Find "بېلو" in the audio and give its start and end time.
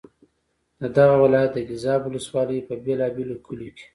3.15-3.35